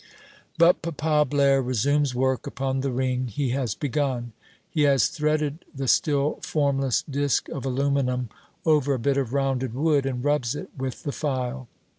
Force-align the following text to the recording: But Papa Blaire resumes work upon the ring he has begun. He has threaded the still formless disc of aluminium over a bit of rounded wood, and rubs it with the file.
But 0.57 0.81
Papa 0.81 1.27
Blaire 1.29 1.61
resumes 1.61 2.15
work 2.15 2.47
upon 2.47 2.79
the 2.79 2.89
ring 2.91 3.27
he 3.27 3.49
has 3.49 3.75
begun. 3.75 4.31
He 4.67 4.81
has 4.81 5.09
threaded 5.09 5.63
the 5.75 5.87
still 5.87 6.39
formless 6.41 7.03
disc 7.03 7.47
of 7.49 7.67
aluminium 7.67 8.29
over 8.65 8.95
a 8.95 8.97
bit 8.97 9.17
of 9.17 9.31
rounded 9.31 9.75
wood, 9.75 10.07
and 10.07 10.25
rubs 10.25 10.55
it 10.55 10.71
with 10.75 11.03
the 11.03 11.11
file. 11.11 11.67